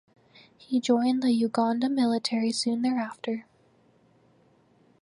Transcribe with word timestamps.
He 0.57 0.79
joined 0.81 1.21
the 1.21 1.31
Uganda 1.31 1.87
Military 1.87 2.51
soon 2.51 2.81
thereafter. 2.81 3.45